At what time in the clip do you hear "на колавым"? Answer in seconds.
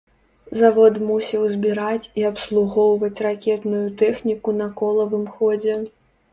4.59-5.33